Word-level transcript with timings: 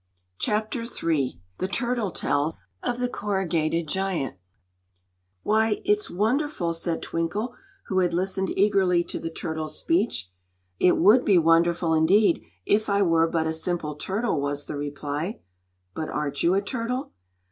Chapter 0.39 0.81
III 0.81 1.39
The 1.59 1.67
Turtle 1.67 2.09
Tells 2.09 2.55
of 2.81 2.97
the 2.97 3.07
Corrugated 3.07 3.85
Giant 3.87 4.35
"WHY, 5.43 5.79
it's 5.85 6.09
wonderful!" 6.09 6.73
said 6.73 7.03
Twinkle, 7.03 7.53
who 7.85 7.99
had 7.99 8.11
listened 8.11 8.49
eagerly 8.57 9.03
to 9.03 9.19
the 9.19 9.29
turtle's 9.29 9.77
speech. 9.77 10.31
"It 10.79 10.97
would 10.97 11.23
be 11.23 11.37
wonderful, 11.37 11.93
indeed, 11.93 12.41
if 12.65 12.89
I 12.89 13.03
were 13.03 13.27
but 13.27 13.45
a 13.45 13.53
simple 13.53 13.93
turtle," 13.93 14.41
was 14.41 14.65
the 14.65 14.75
reply. 14.75 15.39
"But 15.93 16.09
aren't 16.09 16.41
you 16.41 16.55
a 16.55 16.63
turtle?" 16.63 17.11